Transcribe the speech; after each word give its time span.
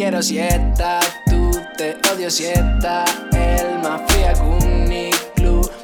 quiero 0.00 0.22
si 0.22 0.38
estás 0.38 1.12
tú, 1.26 1.50
te 1.76 1.94
odio 2.10 2.30
si 2.30 2.46
estás 2.46 3.04
él, 3.32 3.66
más 3.82 4.00
fría 4.06 4.32
que 4.32 4.40
un 4.40 5.10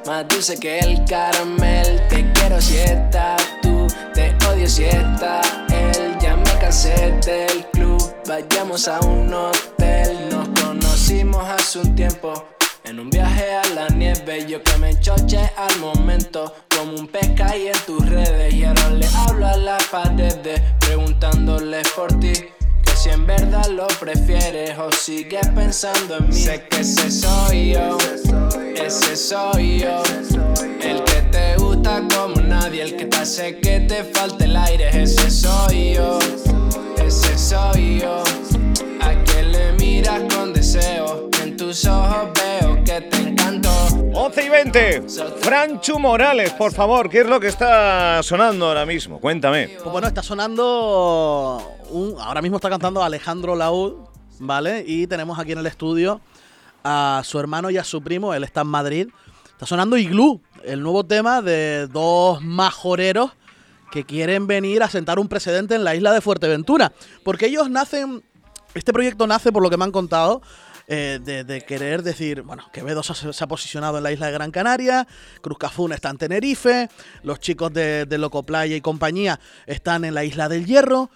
más 0.06 0.26
dulce 0.28 0.58
que 0.58 0.78
el 0.78 1.04
caramel. 1.04 2.00
Te 2.08 2.32
quiero 2.32 2.58
si 2.58 2.78
estás 2.78 3.42
tú, 3.60 3.86
te 4.14 4.34
odio 4.48 4.66
si 4.66 4.84
estás 4.84 5.46
él, 5.68 6.16
ya 6.18 6.34
me 6.34 6.50
cansé 6.58 7.12
del 7.26 7.66
club, 7.74 8.02
vayamos 8.26 8.88
a 8.88 9.00
un 9.00 9.34
hotel. 9.34 10.30
Nos 10.30 10.48
conocimos 10.62 11.46
hace 11.46 11.80
un 11.80 11.94
tiempo. 11.94 12.32
En 12.84 12.98
un 12.98 13.10
viaje 13.10 13.52
a 13.52 13.68
la 13.74 13.88
nieve, 13.88 14.46
yo 14.48 14.62
que 14.62 14.78
me 14.78 14.98
choche 14.98 15.40
al 15.58 15.78
momento, 15.78 16.54
como 16.74 16.92
un 16.94 17.06
pesca 17.06 17.54
y 17.54 17.66
en 17.66 17.78
tus 17.84 18.08
redes. 18.08 18.54
Y 18.54 18.64
ahora 18.64 18.88
le 18.88 19.06
hablo 19.08 19.46
a 19.46 19.56
las 19.58 19.84
paredes, 19.88 20.62
preguntándoles 20.80 21.86
por 21.90 22.18
ti. 22.18 22.32
Si 23.06 23.12
en 23.12 23.24
verdad 23.24 23.68
lo 23.68 23.86
prefieres 24.00 24.76
o 24.78 24.90
sigues 24.90 25.46
pensando 25.54 26.16
en 26.16 26.28
mí. 26.28 26.34
Sé 26.34 26.64
que 26.68 26.80
ese 26.80 27.08
soy 27.08 27.74
yo, 27.74 27.96
ese 28.74 29.16
soy 29.16 29.78
yo. 29.78 30.02
El 30.80 31.04
que 31.04 31.22
te 31.30 31.56
gusta 31.56 32.02
como 32.12 32.40
nadie, 32.40 32.82
el 32.82 32.96
que 32.96 33.04
te 33.04 33.16
hace 33.16 33.60
que 33.60 33.78
te 33.78 34.02
falte 34.02 34.46
el 34.46 34.56
aire. 34.56 35.02
Ese 35.02 35.30
soy 35.30 35.65
11 44.76 44.96
y 44.96 45.00
20. 45.00 45.40
Franchu 45.40 45.98
Morales, 45.98 46.52
por 46.52 46.72
favor, 46.72 47.08
¿qué 47.08 47.20
es 47.20 47.26
lo 47.26 47.40
que 47.40 47.48
está 47.48 48.22
sonando 48.22 48.66
ahora 48.66 48.84
mismo? 48.84 49.20
Cuéntame. 49.20 49.68
Pues 49.78 49.90
bueno, 49.90 50.06
está 50.06 50.22
sonando. 50.22 51.76
Un, 51.90 52.16
ahora 52.20 52.42
mismo 52.42 52.56
está 52.56 52.68
cantando 52.68 53.02
Alejandro 53.02 53.56
Laúd, 53.56 53.94
¿vale? 54.38 54.84
Y 54.86 55.06
tenemos 55.06 55.38
aquí 55.38 55.52
en 55.52 55.58
el 55.58 55.66
estudio 55.66 56.20
a 56.84 57.22
su 57.24 57.38
hermano 57.40 57.70
y 57.70 57.78
a 57.78 57.84
su 57.84 58.02
primo, 58.02 58.34
él 58.34 58.44
está 58.44 58.60
en 58.62 58.66
Madrid. 58.68 59.08
Está 59.52 59.64
sonando 59.64 59.96
Iglú, 59.96 60.42
el 60.62 60.82
nuevo 60.82 61.04
tema 61.04 61.40
de 61.40 61.86
dos 61.86 62.42
majoreros 62.42 63.30
que 63.90 64.04
quieren 64.04 64.46
venir 64.46 64.82
a 64.82 64.90
sentar 64.90 65.18
un 65.18 65.28
precedente 65.28 65.74
en 65.74 65.84
la 65.84 65.94
isla 65.94 66.12
de 66.12 66.20
Fuerteventura. 66.20 66.92
Porque 67.24 67.46
ellos 67.46 67.70
nacen. 67.70 68.22
Este 68.74 68.92
proyecto 68.92 69.26
nace, 69.26 69.52
por 69.52 69.62
lo 69.62 69.70
que 69.70 69.78
me 69.78 69.84
han 69.84 69.90
contado, 69.90 70.42
eh, 70.88 71.18
de, 71.22 71.44
de 71.44 71.60
querer 71.62 72.02
decir, 72.02 72.42
bueno, 72.42 72.64
Quevedo 72.72 73.02
se, 73.02 73.32
se 73.32 73.44
ha 73.44 73.46
posicionado 73.46 73.98
en 73.98 74.04
la 74.04 74.12
isla 74.12 74.26
de 74.26 74.32
Gran 74.32 74.50
Canaria, 74.50 75.06
Cruz 75.40 75.58
Cafún 75.58 75.92
está 75.92 76.10
en 76.10 76.18
Tenerife, 76.18 76.88
los 77.22 77.40
chicos 77.40 77.72
de, 77.72 78.06
de 78.06 78.18
Loco 78.18 78.42
Playa 78.42 78.76
y 78.76 78.80
compañía 78.80 79.40
están 79.66 80.04
en 80.04 80.14
la 80.14 80.24
isla 80.24 80.48
del 80.48 80.66
Hierro. 80.66 81.10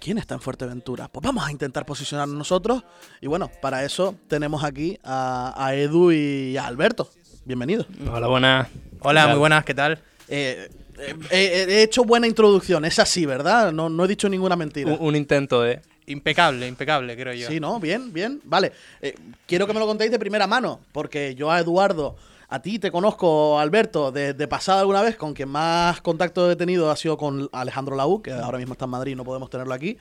¿Quién 0.00 0.16
está 0.18 0.34
en 0.34 0.40
Fuerteventura? 0.40 1.08
Pues 1.08 1.24
vamos 1.24 1.44
a 1.44 1.50
intentar 1.50 1.84
posicionarnos 1.84 2.36
nosotros. 2.36 2.84
Y 3.20 3.26
bueno, 3.26 3.50
para 3.60 3.84
eso 3.84 4.14
tenemos 4.28 4.62
aquí 4.62 4.96
a, 5.02 5.52
a 5.56 5.74
Edu 5.74 6.12
y 6.12 6.56
a 6.56 6.66
Alberto. 6.66 7.10
Bienvenidos. 7.44 7.88
Hola, 8.08 8.28
buenas. 8.28 8.68
Hola, 9.00 9.26
muy 9.26 9.38
buenas, 9.38 9.64
¿qué 9.64 9.74
tal? 9.74 10.00
Eh, 10.28 10.70
eh, 10.98 11.16
eh, 11.30 11.66
he 11.68 11.82
hecho 11.82 12.04
buena 12.04 12.28
introducción, 12.28 12.84
es 12.84 13.00
así, 13.00 13.26
¿verdad? 13.26 13.72
No, 13.72 13.88
no 13.88 14.04
he 14.04 14.08
dicho 14.08 14.28
ninguna 14.28 14.54
mentira. 14.54 14.92
Un, 14.92 14.98
un 15.00 15.16
intento 15.16 15.62
de. 15.62 15.80
Impecable, 16.08 16.66
impecable, 16.66 17.16
creo 17.16 17.34
yo. 17.34 17.48
Sí, 17.48 17.60
¿no? 17.60 17.78
Bien, 17.80 18.12
bien. 18.12 18.40
Vale. 18.44 18.72
Eh, 19.00 19.14
quiero 19.46 19.66
que 19.66 19.72
me 19.74 19.80
lo 19.80 19.86
contéis 19.86 20.10
de 20.10 20.18
primera 20.18 20.46
mano, 20.46 20.80
porque 20.92 21.34
yo 21.34 21.50
a 21.50 21.60
Eduardo, 21.60 22.16
a 22.48 22.60
ti 22.62 22.78
te 22.78 22.90
conozco, 22.90 23.58
Alberto, 23.58 24.10
de, 24.10 24.32
de 24.34 24.48
pasada 24.48 24.80
alguna 24.80 25.02
vez, 25.02 25.16
con 25.16 25.34
quien 25.34 25.48
más 25.50 26.00
contacto 26.00 26.50
he 26.50 26.56
tenido 26.56 26.90
ha 26.90 26.96
sido 26.96 27.16
con 27.18 27.48
Alejandro 27.52 27.94
Laú, 27.94 28.22
que 28.22 28.32
ahora 28.32 28.58
mismo 28.58 28.72
está 28.72 28.86
en 28.86 28.90
Madrid 28.90 29.12
y 29.12 29.16
no 29.16 29.24
podemos 29.24 29.50
tenerlo 29.50 29.74
aquí. 29.74 29.98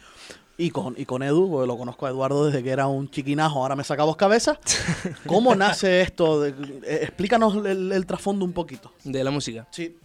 Y 0.59 0.71
con, 0.71 0.95
y 0.97 1.05
con 1.05 1.21
Edu, 1.21 1.51
porque 1.51 1.67
lo 1.67 1.77
conozco 1.77 2.07
a 2.07 2.09
Eduardo 2.09 2.47
desde 2.47 2.63
que 2.63 2.71
era 2.71 2.87
un 2.87 3.11
chiquinajo, 3.11 3.61
ahora 3.61 3.75
me 3.75 3.83
saca 3.83 4.01
dos 4.03 4.15
cabezas. 4.15 4.57
¿Cómo 5.27 5.53
nace 5.53 6.01
esto? 6.01 6.41
De- 6.41 6.49
eh, 6.83 6.99
explícanos 7.03 7.63
el, 7.63 7.91
el 7.91 8.05
trasfondo 8.07 8.43
un 8.43 8.53
poquito. 8.53 8.91
de 9.03 9.23
la 9.23 9.29
música. 9.29 9.67
Sí. 9.69 9.95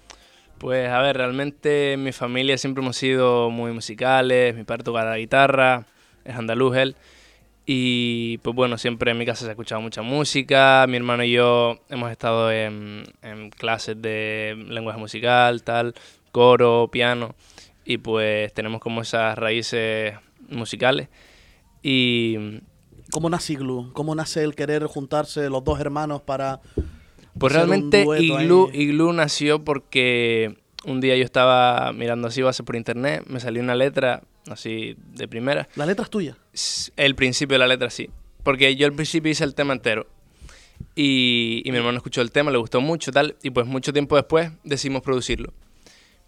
Pues 0.59 0.89
a 0.91 1.01
ver, 1.01 1.17
realmente 1.17 1.95
en 1.95 2.05
mi 2.05 2.13
familia 2.13 2.59
siempre 2.59 2.83
hemos 2.85 2.97
sido 2.97 3.49
muy 3.51 3.73
musicales. 3.73 4.55
Mi 4.55 4.65
padre 4.65 4.85
toca 4.85 5.05
la 5.05 5.17
guitarra, 5.17 5.87
es 6.25 6.35
andaluz 6.35 6.77
él. 6.77 6.97
Y 7.65 8.39
pues 8.39 8.57
bueno, 8.57 8.77
siempre 8.77 9.13
en 9.13 9.19
mi 9.19 9.27
casa 9.27 9.45
se 9.45 9.49
ha 9.49 9.53
escuchado 9.53 9.81
mucha 9.81 10.03
música. 10.03 10.85
Mi 10.89 10.97
hermano 10.97 11.25
y 11.25 11.33
yo 11.33 11.79
hemos 11.89 12.11
estado 12.11 12.51
en, 12.51 13.05
en 13.23 13.51
clases 13.51 14.01
de 14.03 14.57
lenguaje 14.69 14.99
musical, 14.99 15.63
tal, 15.63 15.95
coro, 16.33 16.89
piano. 16.91 17.35
Y 17.85 17.99
pues 17.99 18.53
tenemos 18.53 18.81
como 18.81 19.03
esas 19.03 19.39
raíces 19.39 20.15
musicales. 20.49 21.09
Y 21.83 22.61
¿Cómo 23.13 23.29
nace 23.29 23.53
Iglu? 23.53 23.93
¿Cómo 23.93 24.15
nace 24.15 24.43
el 24.43 24.55
querer 24.55 24.87
juntarse 24.87 25.51
los 25.51 25.63
dos 25.63 25.79
hermanos 25.79 26.23
para... 26.23 26.63
Pues 27.39 27.53
realmente 27.53 28.07
ahí? 28.11 28.31
Iglú 28.73 29.13
nació 29.13 29.63
porque 29.63 30.59
un 30.85 31.01
día 31.01 31.17
yo 31.17 31.25
estaba 31.25 31.93
mirando 31.93 32.29
así 32.29 32.43
base 32.43 32.63
por 32.63 32.77
internet, 32.77 33.25
me 33.27 33.41
salió 33.41 33.63
una 33.63 33.75
letra 33.75 34.23
así 34.49 34.97
de 35.15 35.29
primera. 35.29 35.69
La 35.77 35.87
letra 35.87 36.05
es 36.05 36.11
tuya. 36.11 36.37
El 36.97 37.15
principio 37.15 37.55
de 37.55 37.59
la 37.59 37.67
letra 37.67 37.91
sí. 37.91 38.11
Porque 38.43 38.75
yo 38.77 38.87
al 38.87 38.93
principio 38.93 39.31
hice 39.31 39.45
el 39.45 39.55
tema 39.55 39.73
entero. 39.73 40.07
Y, 40.97 41.63
y 41.65 41.71
mi 41.71 41.79
hermano 41.79 41.99
escuchó 41.99 42.21
el 42.23 42.33
tema, 42.33 42.51
le 42.51 42.59
gustó 42.59 42.81
mucho 42.81 43.13
tal. 43.13 43.37
Y 43.43 43.51
pues 43.51 43.67
mucho 43.67 43.93
tiempo 43.93 44.17
después 44.17 44.51
decidimos 44.65 45.03
producirlo. 45.03 45.53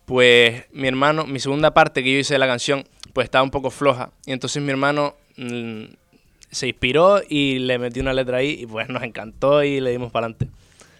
Pues 0.05 0.67
mi 0.73 0.87
hermano, 0.87 1.27
mi 1.27 1.41
segunda 1.41 1.73
parte 1.73 2.05
que 2.05 2.13
yo 2.13 2.19
hice 2.19 2.35
de 2.35 2.39
la 2.39 2.47
canción, 2.47 2.85
pues 3.13 3.25
estaba 3.25 3.43
un 3.43 3.51
poco 3.51 3.71
floja. 3.71 4.13
Y 4.27 4.33
entonces 4.33 4.63
mi 4.63 4.71
hermano 4.71 5.17
mm, 5.37 5.85
se 6.51 6.69
inspiró 6.69 7.21
y 7.29 7.59
le 7.59 7.79
metió 7.79 8.03
una 8.03 8.13
letra 8.13 8.39
ahí 8.39 8.59
y 8.61 8.67
pues 8.67 8.89
nos 8.89 9.03
encantó 9.03 9.65
y 9.65 9.81
le 9.81 9.91
dimos 9.91 10.13
para 10.13 10.27
adelante. 10.27 10.49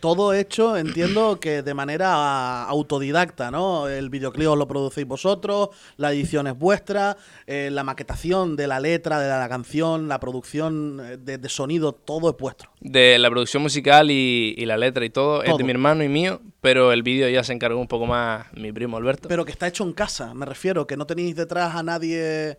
Todo 0.05 0.35
hecho, 0.35 0.77
entiendo 0.77 1.41
que 1.41 1.63
de 1.63 1.73
manera 1.73 2.65
autodidacta, 2.65 3.51
¿no? 3.51 3.89
El 3.89 4.11
videoclip 4.11 4.49
os 4.49 4.59
lo 4.59 4.69
producéis 4.69 5.07
vosotros, 5.07 5.71
la 5.97 6.13
edición 6.13 6.47
es 6.47 6.59
vuestra, 6.59 7.17
eh, 7.47 7.71
la 7.73 7.85
maquetación 7.85 8.55
de 8.55 8.67
la 8.67 8.81
letra, 8.81 9.19
de 9.19 9.31
la 9.31 9.49
canción, 9.49 10.07
la 10.07 10.21
producción 10.21 11.01
eh, 11.03 11.17
de, 11.17 11.39
de 11.39 11.49
sonido, 11.49 11.93
todo 11.93 12.29
es 12.29 12.37
vuestro. 12.37 12.69
De 12.83 13.19
la 13.19 13.31
producción 13.31 13.63
musical 13.63 14.11
y, 14.11 14.55
y 14.59 14.67
la 14.67 14.77
letra 14.77 15.07
y 15.07 15.09
todo, 15.09 15.43
es 15.43 15.57
de 15.57 15.65
mi 15.65 15.71
hermano 15.71 16.05
y 16.05 16.11
mío, 16.11 16.43
pero 16.61 16.93
el 16.93 17.03
vídeo 17.03 17.27
ya 17.31 17.43
se 17.43 17.55
encargó 17.55 17.81
un 17.81 17.89
poco 17.89 18.05
más 18.05 18.53
mi 18.53 18.73
primo 18.73 18.99
Alberto. 18.99 19.31
Pero 19.31 19.47
que 19.47 19.53
está 19.53 19.69
hecho 19.69 19.85
en 19.85 19.95
casa, 19.95 20.35
me 20.35 20.45
refiero, 20.45 20.87
que 20.87 20.99
no 20.99 21.07
tenéis 21.07 21.35
detrás 21.35 21.75
a 21.77 21.83
nadie 21.83 22.59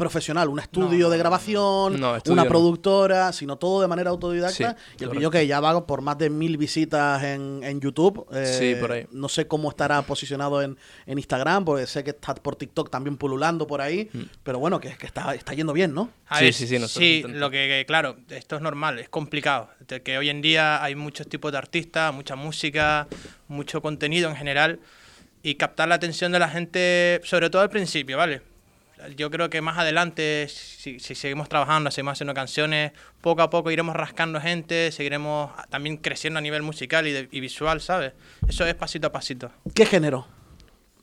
profesional, 0.00 0.48
un 0.48 0.58
estudio 0.58 1.08
de 1.10 1.16
grabación, 1.18 2.00
No, 2.00 2.16
estudio 2.16 2.32
una 2.32 2.42
no. 2.44 2.48
productora, 2.48 3.32
sino 3.32 3.56
todo 3.56 3.80
de 3.82 3.86
manera 3.86 4.10
autodidacta. 4.10 4.52
Sí, 4.56 4.62
y 4.64 4.66
el 4.66 4.74
correcto. 4.74 5.10
vídeo 5.12 5.30
que 5.30 5.46
ya 5.46 5.60
va 5.60 5.86
por 5.86 6.02
más 6.02 6.18
de 6.18 6.28
mil 6.30 6.56
visitas 6.56 7.22
en, 7.22 7.60
en 7.62 7.80
YouTube. 7.80 8.26
eh, 8.32 8.56
Sí, 8.58 8.74
por 8.80 8.90
ahí. 8.92 9.06
No 9.12 9.28
sé 9.28 9.46
cómo 9.46 9.70
estará 9.70 10.02
posicionado 10.02 10.60
en, 10.62 10.76
en 11.06 11.18
Instagram, 11.18 11.64
porque 11.64 11.86
sé 11.86 12.02
que 12.02 12.10
está 12.10 12.34
por 12.34 12.56
TikTok 12.56 12.90
también 12.90 13.16
pululando 13.16 13.66
por 13.68 13.80
ahí. 13.80 14.10
Pero 14.42 14.58
bueno, 14.58 14.80
que, 14.80 14.96
que 14.96 15.06
está, 15.06 15.34
está 15.34 15.52
yendo 15.54 15.72
bien, 15.72 15.94
¿no? 15.94 16.10
A 16.26 16.38
Sí, 16.38 16.44
ver, 16.46 16.54
sí, 16.54 16.66
sí, 16.66 16.74
nosotros 16.78 17.04
sí, 17.04 17.22
lo 17.28 17.50
que, 17.50 17.68
que, 17.68 17.84
claro, 17.86 18.16
esto 18.30 18.56
es 18.56 18.62
normal, 18.62 18.98
es 18.98 19.08
complicado. 19.08 19.68
De 19.86 20.02
que 20.02 20.18
hoy 20.18 20.30
en 20.30 20.40
día 20.42 20.82
hay 20.82 20.94
muchos 20.94 21.28
tipos 21.28 21.52
de 21.52 21.58
artistas, 21.58 22.12
mucha 22.14 22.34
música, 22.36 23.06
mucho 23.48 23.82
contenido 23.82 24.28
en 24.30 24.36
general, 24.36 24.80
y 25.42 25.54
captar 25.56 25.88
la 25.88 25.94
atención 25.96 26.32
de 26.32 26.38
la 26.38 26.48
gente, 26.48 27.20
sobre 27.24 27.50
todo 27.50 27.62
al 27.62 27.70
principio, 27.70 28.16
¿vale? 28.16 28.42
Yo 29.16 29.30
creo 29.30 29.50
que 29.50 29.60
más 29.60 29.78
adelante, 29.78 30.46
si, 30.48 30.98
si 31.00 31.14
seguimos 31.14 31.48
trabajando, 31.48 31.90
seguimos 31.90 32.12
haciendo 32.12 32.34
canciones, 32.34 32.92
poco 33.20 33.42
a 33.42 33.50
poco 33.50 33.70
iremos 33.70 33.94
rascando 33.96 34.40
gente, 34.40 34.92
seguiremos 34.92 35.50
también 35.70 35.96
creciendo 35.96 36.38
a 36.38 36.40
nivel 36.42 36.62
musical 36.62 37.06
y, 37.06 37.12
de- 37.12 37.28
y 37.30 37.40
visual, 37.40 37.80
¿sabes? 37.80 38.12
Eso 38.48 38.64
es 38.66 38.74
pasito 38.74 39.06
a 39.06 39.12
pasito. 39.12 39.50
¿Qué 39.74 39.86
género? 39.86 40.26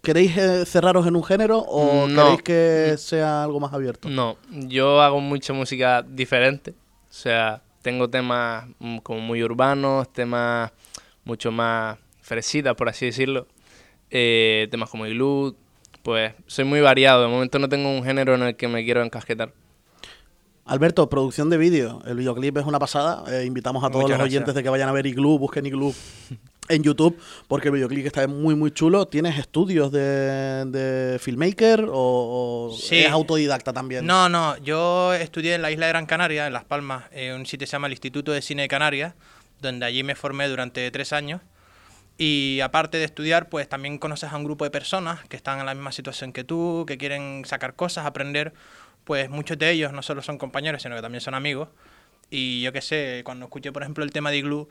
¿Queréis 0.02 0.38
eh, 0.38 0.66
cerraros 0.66 1.06
en 1.08 1.16
un 1.16 1.24
género 1.24 1.60
o 1.60 2.08
Mm, 2.08 2.14
No. 2.14 2.24
queréis 2.24 2.42
que 2.44 2.96
sea 2.98 3.44
algo 3.44 3.60
más 3.60 3.74
abierto? 3.74 4.10
No, 4.10 4.38
yo 4.50 5.02
hago 5.02 5.20
mucha 5.20 5.54
música 5.54 6.02
diferente. 6.04 6.72
O 7.10 7.14
sea, 7.14 7.62
tengo 7.82 8.10
temas 8.10 8.66
mm, 8.80 8.98
como 9.00 9.20
muy 9.22 9.44
urbanos, 9.44 10.12
temas 10.14 10.72
mucho 11.26 11.52
más 11.52 11.98
fresitas, 12.22 12.76
por 12.76 12.88
así 12.90 13.08
decirlo. 13.08 13.48
Eh, 14.10 14.68
temas 14.72 14.90
como 14.90 15.06
Igloo. 15.08 15.56
Pues 16.08 16.32
soy 16.46 16.64
muy 16.64 16.80
variado. 16.80 17.24
De 17.24 17.28
momento 17.28 17.60
no 17.60 17.68
tengo 17.68 17.90
un 17.90 18.02
género 18.02 18.34
en 18.36 18.42
el 18.44 18.56
que 18.56 18.70
me 18.70 18.86
quiero 18.86 19.04
encasquetar. 19.04 19.52
Alberto, 20.64 21.10
producción 21.10 21.50
de 21.50 21.58
vídeo. 21.58 22.02
El 22.06 22.16
videoclip 22.16 22.56
es 22.60 22.66
una 22.66 22.80
pasada. 22.80 23.26
Eh, 23.30 23.44
invitamos 23.44 23.84
a 23.84 23.88
todos 23.90 24.04
Muchas 24.04 24.12
los 24.12 24.20
gracias. 24.20 24.32
oyentes 24.38 24.56
de 24.56 24.64
que 24.64 24.70
vayan 24.70 24.88
a 24.88 24.94
ver 24.94 25.06
Igloo, 25.06 25.38
busquen 25.38 25.66
Igloo 25.66 25.94
en 26.70 26.82
YouTube, 26.82 27.20
porque 27.50 27.68
el 27.68 27.74
videoclip 27.74 28.06
está 28.06 28.26
muy, 28.26 28.56
muy 28.56 28.72
chulo. 28.72 29.06
¿Tienes 29.10 29.38
estudios 29.38 29.92
de, 29.92 30.64
de 30.68 31.20
filmmaker 31.20 31.88
o, 31.92 32.70
o 32.72 32.74
Sí. 32.74 33.00
es 33.00 33.12
autodidacta 33.12 33.74
también? 33.74 34.06
No, 34.06 34.30
no, 34.30 34.56
yo 34.60 35.14
estudié 35.14 35.56
en 35.56 35.62
la 35.62 35.72
isla 35.72 35.88
de 35.88 35.92
Gran 35.92 36.06
Canaria, 36.06 36.48
en 36.48 36.54
Las 36.54 36.64
Palmas, 36.64 37.04
en 37.12 37.34
un 37.36 37.46
sitio 37.46 37.66
que 37.66 37.68
se 37.68 37.74
llama 37.74 37.88
el 37.88 37.94
Instituto 37.94 38.32
de 38.32 38.42
Cine 38.42 38.62
de 38.62 38.68
Canarias, 38.70 39.14
donde 39.60 39.86
allí 39.86 40.04
me 40.04 40.16
formé 40.16 40.48
durante 40.48 40.90
tres 40.90 41.12
años. 41.12 41.42
Y 42.18 42.60
aparte 42.62 42.98
de 42.98 43.04
estudiar, 43.04 43.48
pues 43.50 43.70
también 43.70 44.00
conoces 44.00 44.32
a 44.32 44.38
un 44.38 44.44
grupo 44.44 44.66
de 44.66 44.72
personas 44.72 45.24
que 45.28 45.36
están 45.36 45.60
en 45.60 45.66
la 45.66 45.76
misma 45.76 45.92
situación 45.92 46.34
que 46.34 46.44
tú, 46.44 46.86
que 46.88 46.98
quieren 46.98 47.44
sacar 47.46 47.76
cosas, 47.76 48.06
aprender. 48.06 48.54
pues 49.04 49.30
muchos 49.30 49.58
de 49.58 49.72
ellos 49.72 49.94
no 49.94 50.02
solo 50.02 50.22
son 50.22 50.38
compañeros, 50.38 50.82
sino 50.82 50.96
que 50.96 51.02
también 51.02 51.22
son 51.22 51.34
amigos. 51.34 51.70
Y 52.30 52.62
yo 52.62 52.74
qué 52.74 52.82
sé, 52.82 53.22
cuando 53.24 53.46
escuché, 53.46 53.72
por 53.72 53.84
ejemplo, 53.84 54.04
el 54.04 54.12
tema 54.12 54.32
de 54.32 54.38
Igloo, 54.38 54.68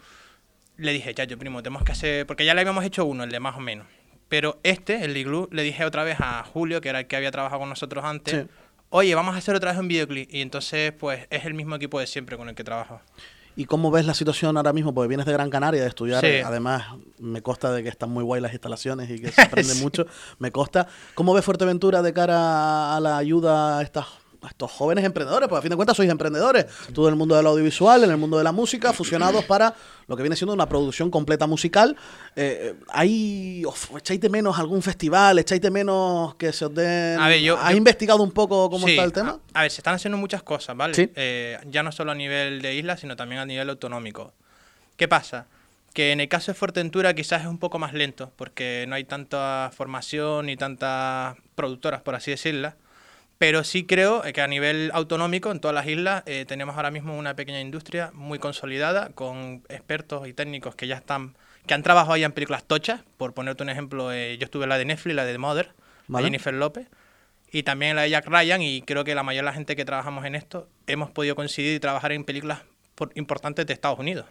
le 0.77 0.93
dije, 0.93 1.15
ya, 1.15 1.25
yo 1.25 1.39
primo, 1.39 1.63
tenemos 1.63 1.85
que 1.85 1.93
hacer. 1.93 2.27
Porque 2.27 2.45
ya 2.45 2.53
le 2.55 2.61
habíamos 2.61 2.85
hecho 2.85 3.05
uno, 3.07 3.25
el 3.25 3.31
de 3.31 3.41
más 3.41 3.57
o 3.57 3.61
menos. 3.61 3.87
Pero 4.29 4.59
este, 4.63 5.05
el 5.05 5.15
de 5.15 5.21
Igloo, 5.21 5.49
le 5.53 5.63
dije 5.63 5.85
otra 5.85 6.05
vez 6.05 6.19
a 6.21 6.43
Julio, 6.45 6.81
que 6.81 6.89
era 6.89 7.01
el 7.01 7.07
que 7.07 7.17
había 7.17 7.31
trabajado 7.31 7.61
con 7.61 7.69
nosotros 7.69 8.05
antes. 8.05 8.43
Sí. 8.43 8.51
Oye, 8.91 9.15
vamos 9.15 9.35
a 9.35 9.39
hacer 9.39 9.55
otra 9.55 9.71
vez 9.71 9.81
un 9.81 9.89
videoclip. 9.89 10.29
Y 10.33 10.43
entonces, 10.43 10.93
pues, 10.93 11.27
es 11.31 11.45
el 11.45 11.55
mismo 11.55 11.77
equipo 11.77 11.99
de 12.01 12.07
siempre 12.07 12.37
con 12.37 12.49
el 12.49 12.55
que 12.55 12.65
trabajo. 12.65 13.01
¿Y 13.59 13.65
cómo 13.65 13.91
ves 13.91 14.05
la 14.07 14.13
situación 14.15 14.57
ahora 14.59 14.73
mismo? 14.75 14.93
Porque 14.93 15.09
vienes 15.09 15.25
de 15.27 15.33
Gran 15.33 15.49
Canaria 15.49 15.81
de 15.83 15.89
estudiar. 15.89 16.21
Sí. 16.25 16.37
Además, 16.45 16.85
me 17.19 17.41
consta 17.43 17.73
de 17.73 17.83
que 17.83 17.89
están 17.89 18.11
muy 18.11 18.23
guay 18.23 18.41
las 18.43 18.53
instalaciones 18.53 19.09
y 19.11 19.19
que 19.19 19.33
se 19.33 19.41
aprende 19.43 19.73
Sí. 19.75 19.83
mucho. 19.83 20.07
Me 20.39 20.53
consta. 20.53 20.87
¿Cómo 21.15 21.33
ves 21.33 21.45
Fuerteventura 21.45 22.03
de 22.03 22.13
cara 22.13 22.95
a 22.95 23.01
la 23.01 23.17
ayuda 23.17 23.79
a, 23.79 23.83
estas, 23.83 24.07
a 24.47 24.51
estos 24.51 24.71
jóvenes 24.71 25.05
emprendedores? 25.05 25.49
Porque 25.49 25.59
a 25.59 25.63
fin 25.63 25.71
de 25.71 25.77
cuentas 25.77 25.97
sois 25.97 26.09
emprendedores. 26.11 26.67
Tú 26.95 27.07
en 27.07 27.13
el 27.15 27.17
mundo 27.19 27.35
del 27.37 27.47
audiovisual, 27.47 28.05
en 28.05 28.11
el 28.11 28.17
mundo 28.17 28.39
de 28.39 28.45
la 28.45 28.53
música, 28.53 28.93
fusionados 28.93 29.45
para 29.45 29.75
lo 30.07 30.17
que 30.17 30.23
viene 30.23 30.37
siendo 30.37 30.55
una 30.55 30.69
producción 30.69 31.11
completa 31.11 31.47
musical. 31.47 31.97
Eh, 32.37 32.75
¿Hay, 32.89 33.65
of- 33.67 33.97
echáis 33.97 34.21
de 34.21 34.29
menos 34.31 34.59
algún 34.59 34.83
festival? 34.83 35.39
¿Echáis 35.39 35.61
de 35.61 35.71
menos 35.71 36.35
que 36.37 36.53
se 36.53 36.65
os 36.65 36.75
den...? 36.75 37.19
A 37.21 37.29
ver, 37.29 37.41
yo- 37.41 37.59
¿Has 37.59 37.73
yo- 37.73 37.77
investigado 37.79 38.23
un 38.23 38.31
poco 38.33 38.71
cómo 38.71 38.87
Sí, 38.87 38.93
está 38.93 39.05
el 39.05 39.13
tema? 39.13 39.39
A, 39.53 39.59
a 39.59 39.63
ver, 39.63 39.71
se 39.71 39.81
están 39.81 39.95
haciendo 39.95 40.17
muchas 40.17 40.43
cosas, 40.43 40.77
¿vale? 40.77 40.95
Sí. 40.95 41.11
Eh, 41.17 41.59
ya 41.71 41.83
no 41.83 41.93
solo 41.93 42.13
a 42.13 42.15
nivel 42.15 42.63
de 42.63 42.75
isla, 42.75 42.97
sino 42.97 43.17
también 43.17 43.41
a 43.41 43.47
nivel 43.47 43.69
autonómico. 43.71 44.33
¿Qué 44.97 45.09
pasa? 45.09 45.47
Que 45.93 46.13
en 46.13 46.21
el 46.21 46.29
caso 46.29 46.53
de 46.53 46.55
Fuerteventura 46.59 47.15
quizás 47.15 47.41
es 47.43 47.47
un 47.49 47.59
poco 47.59 47.79
más 47.79 47.95
lento, 47.95 48.31
porque 48.37 48.85
no 48.87 48.95
hay 48.97 49.05
tanta 49.05 49.71
formación 49.75 50.47
ni 50.47 50.57
tantas 50.57 51.37
productoras, 51.55 52.03
por 52.03 52.15
así 52.15 52.31
decirlo. 52.31 52.75
Pero 53.39 53.65
sí 53.65 53.85
creo 53.85 54.23
que 54.23 54.41
a 54.41 54.47
nivel 54.47 54.91
autonómico, 54.95 55.51
en 55.53 55.61
todas 55.61 55.75
las 55.75 55.87
islas, 55.87 56.23
eh, 56.27 56.47
tenemos 56.49 56.77
ahora 56.77 56.91
mismo 56.91 57.17
una 57.19 57.37
pequeña 57.37 57.61
industria 57.61 58.11
muy 58.15 58.39
consolidada, 58.39 59.11
con 59.11 59.63
expertos 59.69 60.27
y 60.27 60.33
técnicos 60.33 60.75
que 60.75 60.87
ya 60.87 60.97
están, 60.97 61.37
que 61.67 61.75
han 61.75 61.83
trabajado 61.83 62.17
ya 62.17 62.27
en 62.27 62.33
películas 62.33 62.65
tochas. 62.65 63.03
Por 63.19 63.35
ponerte 63.35 63.63
un 63.63 63.69
ejemplo, 63.69 64.11
eh, 64.11 64.39
yo 64.39 64.45
estuve 64.47 64.65
en 64.65 64.71
la 64.71 64.79
de 64.79 64.87
Netflix, 64.87 65.15
la 65.17 65.25
de 65.27 65.37
Mother, 65.37 65.71
Vale. 66.09 66.23
de 66.25 66.27
Jennifer 66.31 66.55
López 66.55 66.87
y 67.53 67.63
también 67.63 67.95
la 67.97 68.03
de 68.03 68.11
Jack 68.11 68.27
Ryan 68.27 68.63
y 68.63 68.81
creo 68.83 69.05
que 69.05 69.15
la 69.15 69.23
mayoría 69.23 69.43
de 69.43 69.47
la 69.47 69.55
gente 69.55 69.77
que 69.77 69.85
trabajamos 69.85 70.25
en 70.25 70.35
esto 70.35 70.69
hemos 70.87 71.11
podido 71.11 71.35
coincidir 71.37 71.75
y 71.77 71.81
trabajar 71.81 72.13
en 72.13 72.25
películas 72.25 72.61
por- 72.95 73.13
importantes 73.17 73.67
de 73.67 73.73
Estados 73.75 73.99
Unidos. 73.99 74.25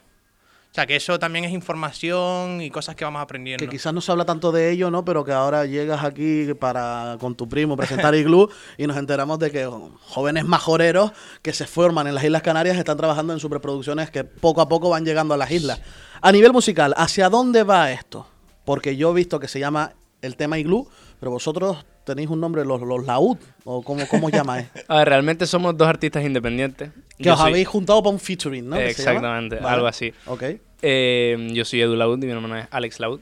O 0.75 0.77
sea 0.77 0.85
que 0.85 0.97
eso 0.97 1.17
también 1.17 1.45
es 1.45 1.53
información 1.53 2.59
y 2.59 2.69
cosas 2.69 2.97
que 2.97 3.05
vamos 3.05 3.21
aprendiendo. 3.21 3.63
Que 3.63 3.69
quizás 3.69 3.93
no 3.93 4.01
se 4.01 4.11
habla 4.11 4.25
tanto 4.25 4.51
de 4.51 4.71
ello, 4.71 4.91
¿no? 4.91 5.05
Pero 5.05 5.23
que 5.23 5.31
ahora 5.31 5.65
llegas 5.65 6.03
aquí 6.03 6.53
para 6.59 7.15
con 7.17 7.33
tu 7.33 7.47
primo 7.47 7.77
presentar 7.77 8.13
Igloo 8.13 8.49
y 8.77 8.85
nos 8.85 8.97
enteramos 8.97 9.39
de 9.39 9.51
que 9.51 9.65
jóvenes 10.01 10.43
majoreros 10.43 11.13
que 11.41 11.53
se 11.53 11.65
forman 11.65 12.07
en 12.07 12.15
las 12.15 12.25
Islas 12.25 12.41
Canarias 12.41 12.75
están 12.75 12.97
trabajando 12.97 13.31
en 13.31 13.39
superproducciones 13.39 14.11
que 14.11 14.25
poco 14.25 14.59
a 14.59 14.67
poco 14.67 14.89
van 14.89 15.05
llegando 15.05 15.33
a 15.33 15.37
las 15.37 15.49
islas. 15.49 15.79
A 16.19 16.33
nivel 16.33 16.51
musical, 16.51 16.93
¿hacia 16.97 17.29
dónde 17.29 17.63
va 17.63 17.93
esto? 17.93 18.27
Porque 18.65 18.97
yo 18.97 19.11
he 19.11 19.13
visto 19.13 19.39
que 19.39 19.47
se 19.47 19.61
llama 19.61 19.93
el 20.21 20.35
tema 20.35 20.57
Igloo, 20.57 20.89
pero 21.25 21.31
vosotros 21.31 21.83
tenéis 22.03 22.29
un 22.29 22.39
nombre, 22.39 22.63
los, 22.63 22.79
los 22.81 23.03
Laúd, 23.03 23.37
o 23.63 23.81
cómo, 23.81 24.07
cómo 24.07 24.29
llamáis. 24.29 24.67
A 24.87 24.99
ver, 24.99 25.09
realmente 25.09 25.47
somos 25.47 25.75
dos 25.75 25.87
artistas 25.87 26.23
independientes. 26.23 26.91
Que 27.17 27.23
Yo 27.23 27.33
os 27.33 27.39
soy- 27.39 27.49
habéis 27.49 27.67
juntado 27.67 28.03
para 28.03 28.13
un 28.13 28.19
featuring, 28.19 28.69
¿no? 28.69 28.75
Exactamente, 28.75 29.57
algo 29.57 29.87
así. 29.87 30.13
Ok. 30.27 30.43
Eh, 30.83 31.47
yo 31.51 31.65
soy 31.65 31.81
Edu 31.81 31.95
Laud 31.95 32.21
y 32.21 32.27
mi 32.27 32.31
hermano 32.31 32.55
es 32.57 32.67
Alex 32.69 32.99
Laud. 32.99 33.21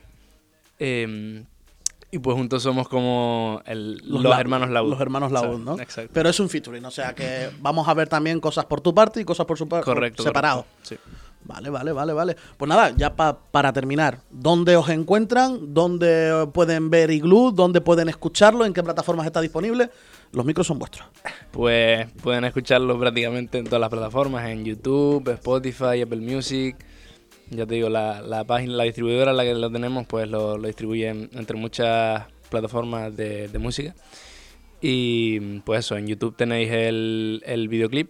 Eh, 0.80 1.46
y 2.12 2.20
pues 2.20 2.36
juntos 2.36 2.62
somos 2.62 2.90
como 2.90 3.62
el- 3.66 4.02
los, 4.06 4.22
La- 4.22 4.38
hermanos 4.42 4.70
Laud. 4.70 4.90
Los 4.90 5.00
hermanos 5.00 5.32
Laud, 5.32 5.60
¿no? 5.60 5.80
Exacto. 5.80 6.12
Pero 6.14 6.28
es 6.28 6.38
un 6.42 6.50
featuring, 6.50 6.84
o 6.84 6.92
sea 6.92 7.16
que 7.16 7.52
vamos 7.62 7.88
a 7.88 7.94
ver 7.94 8.10
también 8.10 8.42
cosas 8.42 8.66
por 8.66 8.82
tu 8.82 8.94
parte 8.94 9.22
y 9.22 9.24
cosas 9.24 9.46
por 9.46 9.58
su 9.58 9.66
parte. 9.70 9.86
correcto. 9.86 10.24
Separado. 10.24 10.66
correcto, 10.66 10.90
sí. 10.90 10.98
Vale, 11.46 11.70
vale, 11.70 11.92
vale, 11.92 12.14
vale. 12.14 12.36
Pues 12.58 12.70
nada, 12.70 12.92
ya 12.96 13.16
pa- 13.16 13.38
para 13.38 13.74
terminar, 13.74 14.20
¿dónde 14.32 14.76
os 14.78 14.88
encuentran? 14.90 15.74
¿Dónde 15.74 16.48
pueden 16.54 16.90
ver 16.90 17.12
Igloo? 17.12 17.52
¿Dónde 17.52 17.82
pueden 17.82 18.08
escucharlo? 18.10 18.66
¿En 18.66 18.74
qué 18.74 18.82
plataformas 18.82 19.26
está 19.26 19.42
disponible? 19.42 19.90
Los 20.32 20.46
micros 20.46 20.66
son 20.68 20.80
vuestros. 20.80 21.08
Pues 21.52 22.10
pueden 22.24 22.44
escucharlo 22.46 22.98
prácticamente 23.00 23.58
en 23.58 23.66
todas 23.66 23.82
las 23.82 23.90
plataformas, 23.90 24.48
en 24.50 24.64
YouTube, 24.66 25.28
Spotify, 25.34 26.02
Apple 26.02 26.22
Music. 26.22 26.76
Ya 27.50 27.66
te 27.68 27.76
digo, 27.76 27.90
la, 27.90 28.22
la 28.22 28.44
página, 28.46 28.74
la 28.74 28.84
distribuidora 28.86 29.32
en 29.32 29.38
la 29.38 29.44
que 29.44 29.54
lo 29.54 29.70
tenemos, 29.72 30.08
pues 30.08 30.28
lo, 30.30 30.58
lo 30.58 30.66
distribuye 30.68 31.10
en- 31.10 31.30
entre 31.34 31.58
muchas 31.58 32.24
plataformas 32.50 33.16
de, 33.16 33.48
de 33.50 33.60
música. 33.60 33.94
Y 34.82 35.60
pues 35.60 35.82
eso, 35.82 35.96
en 35.98 36.08
YouTube 36.08 36.36
tenéis 36.36 36.72
el, 36.72 37.44
el 37.46 37.68
videoclip 37.68 38.10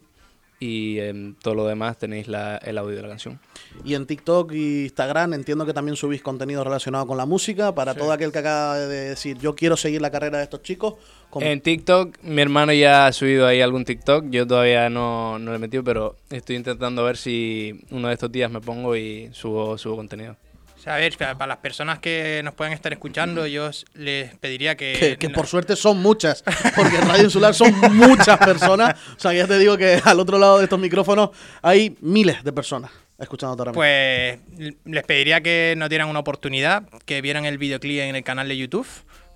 y 0.63 0.99
en 0.99 1.35
todo 1.35 1.55
lo 1.55 1.67
demás 1.67 1.97
tenéis 1.97 2.27
la- 2.27 2.57
el 2.57 2.77
audio 2.77 2.95
de 2.95 3.01
la 3.01 3.09
canción. 3.09 3.39
Y 3.83 3.95
en 3.95 4.05
TikTok 4.05 4.51
y 4.53 4.83
Instagram 4.83 5.33
entiendo 5.33 5.65
que 5.65 5.73
también 5.73 5.95
subís 5.97 6.21
contenido 6.21 6.63
relacionado 6.63 7.05
con 7.07 7.17
la 7.17 7.25
música. 7.25 7.73
Para 7.75 7.93
todo 7.95 8.11
aquel 8.11 8.31
que 8.31 8.39
acaba 8.39 8.77
de 8.77 9.09
decir, 9.09 9.37
yo 9.39 9.55
quiero 9.55 9.75
seguir 9.75 10.01
la 10.01 10.11
carrera 10.11 10.37
de 10.37 10.43
estos 10.45 10.61
chicos. 10.63 10.93
¿cómo? 11.29 11.45
En 11.45 11.59
TikTok, 11.61 12.17
mi 12.21 12.41
hermano 12.41 12.71
ya 12.73 13.07
ha 13.07 13.11
subido 13.11 13.47
ahí 13.47 13.59
algún 13.59 13.83
TikTok, 13.85 14.25
yo 14.29 14.45
todavía 14.47 14.89
no, 14.89 15.39
no 15.39 15.51
lo 15.51 15.55
he 15.55 15.59
metido, 15.59 15.83
pero 15.83 16.15
estoy 16.29 16.55
intentando 16.55 17.03
ver 17.03 17.17
si 17.17 17.81
uno 17.89 18.07
de 18.07 18.13
estos 18.13 18.31
días 18.31 18.51
me 18.51 18.61
pongo 18.61 18.95
y 18.95 19.29
subo, 19.33 19.77
subo 19.77 19.95
contenido. 19.95 20.35
O 20.83 20.85
sea, 20.85 20.95
a 20.95 20.97
ver, 20.97 21.15
para 21.17 21.47
las 21.47 21.59
personas 21.59 21.99
que 21.99 22.41
nos 22.43 22.55
puedan 22.55 22.73
estar 22.73 22.91
escuchando, 22.91 23.47
yo 23.47 23.69
les 23.93 24.35
pediría 24.35 24.75
que... 24.75 24.97
Que, 24.99 25.17
que 25.17 25.29
por 25.29 25.47
suerte 25.47 25.77
son 25.77 26.01
muchas, 26.01 26.43
porque 26.75 26.97
en 26.97 27.07
Radio 27.07 27.23
Insular 27.23 27.53
son 27.53 27.73
muchas 27.95 28.37
personas. 28.37 28.99
O 29.15 29.19
sea, 29.19 29.31
ya 29.31 29.47
te 29.47 29.57
digo 29.57 29.77
que 29.77 30.01
al 30.03 30.19
otro 30.19 30.37
lado 30.37 30.57
de 30.57 30.65
estos 30.65 30.77
micrófonos 30.77 31.29
hay 31.61 31.95
miles 32.01 32.43
de 32.43 32.51
personas 32.51 32.91
escuchando 33.17 33.53
ahora 33.53 33.71
mismo. 33.71 33.79
Pues 33.79 34.39
les 34.83 35.03
pediría 35.05 35.39
que 35.39 35.73
nos 35.77 35.87
dieran 35.87 36.09
una 36.09 36.19
oportunidad, 36.19 36.83
que 37.05 37.21
vieran 37.21 37.45
el 37.45 37.57
videoclip 37.57 38.01
en 38.01 38.17
el 38.17 38.23
canal 38.25 38.49
de 38.49 38.57
YouTube, 38.57 38.85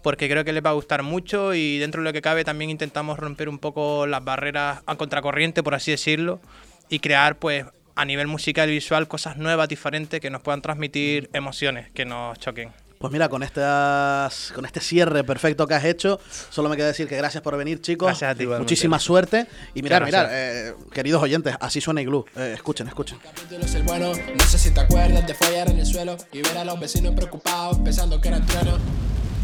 porque 0.03 0.27
creo 0.27 0.43
que 0.43 0.51
les 0.51 0.65
va 0.65 0.71
a 0.71 0.73
gustar 0.73 1.01
mucho 1.01 1.53
y 1.53 1.77
dentro 1.77 2.01
de 2.01 2.09
lo 2.09 2.11
que 2.11 2.21
cabe 2.21 2.43
también 2.43 2.71
intentamos 2.71 3.19
romper 3.19 3.47
un 3.47 3.59
poco 3.59 4.05
las 4.05 4.21
barreras 4.21 4.81
a 4.85 4.95
contracorriente, 4.97 5.63
por 5.63 5.75
así 5.75 5.91
decirlo, 5.91 6.41
y 6.89 6.99
crear 6.99 7.37
pues 7.37 7.63
a 7.97 8.05
nivel 8.05 8.27
musical 8.27 8.69
y 8.69 8.73
visual 8.73 9.07
cosas 9.07 9.37
nuevas, 9.37 9.67
diferentes, 9.67 10.21
que 10.21 10.29
nos 10.29 10.41
puedan 10.41 10.61
transmitir 10.61 11.29
emociones, 11.33 11.91
que 11.91 12.05
nos 12.05 12.39
choquen. 12.39 12.71
Pues 12.99 13.13
mira, 13.13 13.29
con 13.29 13.43
estas, 13.43 14.51
con 14.55 14.65
este 14.65 14.79
cierre 14.79 15.23
perfecto 15.23 15.67
que 15.67 15.75
has 15.75 15.83
hecho, 15.83 16.19
solo 16.49 16.67
me 16.67 16.75
queda 16.75 16.87
decir 16.87 17.07
que 17.07 17.15
gracias 17.15 17.43
por 17.43 17.55
venir, 17.55 17.79
chicos. 17.81 18.07
Gracias 18.07 18.31
a 18.31 18.35
ti. 18.35 18.47
Muchísima 18.47 18.97
suerte. 18.97 19.45
Y 19.75 19.83
mirad, 19.83 20.01
Muchas 20.01 20.07
mirad, 20.07 20.29
eh, 20.31 20.73
queridos 20.91 21.21
oyentes, 21.21 21.55
así 21.59 21.79
suena 21.79 22.01
Igloo. 22.01 22.25
Eh, 22.35 22.53
escuchen, 22.55 22.87
escuchen. 22.87 23.19
capítulo 23.19 23.65
es 23.65 23.75
el 23.75 23.83
bueno. 23.83 24.11
No 24.13 24.45
sé 24.45 24.57
si 24.57 24.71
te 24.71 24.79
acuerdas 24.79 25.27
de 25.27 25.33
follar 25.35 25.69
en 25.69 25.79
el 25.79 25.85
suelo 25.85 26.17
y 26.31 26.41
ver 26.41 26.57
a 26.57 26.65
los 26.65 26.79
vecinos 26.79 27.13
preocupados 27.13 27.77
pensando 27.79 28.19
que 28.19 28.29
eran 28.29 28.45
truenos. 28.45 28.79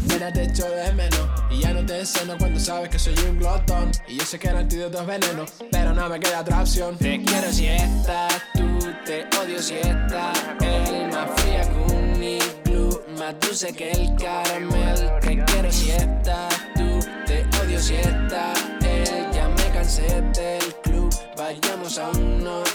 Nena, 0.04 0.32
te 0.32 0.44
echo 0.44 0.68
de 0.68 0.92
menos 0.92 1.28
y 1.50 1.60
ya 1.60 1.72
no 1.72 1.84
te 1.84 1.94
desceno 1.94 2.36
cuando 2.38 2.60
sabes 2.60 2.88
que 2.88 2.98
soy 2.98 3.14
un 3.28 3.38
glotón. 3.38 3.90
Y 4.06 4.18
yo 4.18 4.24
sé 4.24 4.38
que 4.38 4.48
el 4.48 4.56
antídoto 4.56 5.00
es 5.00 5.06
veneno, 5.06 5.46
pero 5.70 5.92
no 5.92 6.08
me 6.08 6.20
queda 6.20 6.40
otra 6.40 6.60
opción. 6.60 6.96
Te 6.98 7.22
quiero 7.22 7.52
si 7.52 7.66
estás 7.66 8.42
tú, 8.54 8.78
te 9.04 9.26
odio 9.38 9.60
si 9.60 9.74
estás 9.74 10.38
él. 10.60 11.08
Más 11.12 11.30
fría 11.40 11.62
que 11.62 11.94
un 11.94 12.22
iglú, 12.22 13.00
más 13.18 13.34
dulce 13.40 13.72
que 13.72 13.92
el 13.92 14.14
caramel. 14.16 15.10
Te 15.20 15.44
quiero 15.44 15.72
si 15.72 15.90
estás 15.90 16.54
tú, 16.74 17.00
te 17.26 17.46
odio 17.62 17.80
si 17.80 17.94
estás 17.94 18.58
él. 18.82 19.26
Ya 19.32 19.48
me 19.48 19.70
cansé 19.72 20.02
del 20.02 20.74
club, 20.82 21.14
vayamos 21.36 21.98
a 21.98 22.10
un. 22.10 22.73